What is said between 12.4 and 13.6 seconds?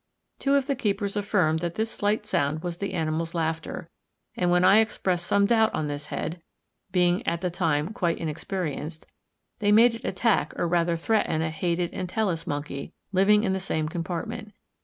monkey, living in the